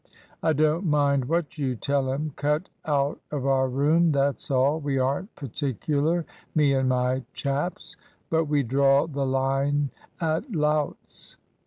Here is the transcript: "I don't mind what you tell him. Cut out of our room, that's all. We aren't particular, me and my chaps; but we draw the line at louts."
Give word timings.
"I 0.41 0.53
don't 0.53 0.87
mind 0.87 1.25
what 1.25 1.59
you 1.59 1.75
tell 1.75 2.11
him. 2.11 2.31
Cut 2.35 2.69
out 2.87 3.19
of 3.29 3.45
our 3.45 3.69
room, 3.69 4.11
that's 4.11 4.49
all. 4.49 4.79
We 4.79 4.97
aren't 4.97 5.35
particular, 5.35 6.25
me 6.55 6.73
and 6.73 6.89
my 6.89 7.23
chaps; 7.35 7.97
but 8.27 8.45
we 8.45 8.63
draw 8.63 9.05
the 9.05 9.27
line 9.27 9.91
at 10.19 10.49
louts." 10.51 11.37